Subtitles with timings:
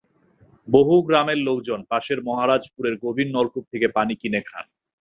[0.67, 4.65] বহু গ্রামের লোকজন পাশের মহারাজপুরের গভীর নলকূপ থেকে পানি কিনে খান।